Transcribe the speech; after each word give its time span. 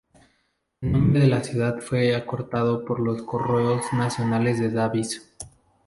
El 0.81 0.91
nombre 0.93 1.19
de 1.19 1.27
la 1.27 1.43
ciudad 1.43 1.77
fue 1.79 2.15
acortado 2.15 2.85
por 2.85 2.99
los 2.99 3.21
correos 3.21 3.83
nacionales 3.93 4.59
a 4.59 4.69
Davis. 4.69 5.31